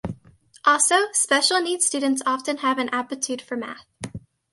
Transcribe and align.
Also, 0.65 0.95
special 1.11 1.61
needs 1.61 1.85
students 1.85 2.23
often 2.25 2.57
have 2.57 2.79
an 2.79 2.89
aptitude 2.89 3.39
for 3.39 3.55
math 3.55 3.85